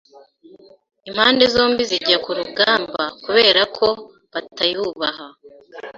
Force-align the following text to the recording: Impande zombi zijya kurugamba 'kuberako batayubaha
Impande 1.09 1.43
zombi 1.55 1.81
zijya 1.89 2.17
kurugamba 2.25 3.01
'kuberako 3.11 3.87
batayubaha 4.31 5.27